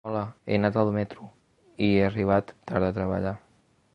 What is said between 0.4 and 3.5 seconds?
he anat al metro hi he arribat tard a treballar.